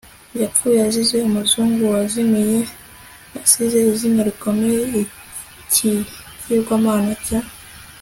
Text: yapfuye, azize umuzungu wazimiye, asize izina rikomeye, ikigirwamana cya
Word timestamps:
yapfuye, 0.41 0.79
azize 0.87 1.17
umuzungu 1.27 1.81
wazimiye, 1.93 2.59
asize 3.41 3.77
izina 3.91 4.21
rikomeye, 4.29 4.81
ikigirwamana 5.03 7.11
cya 7.25 7.39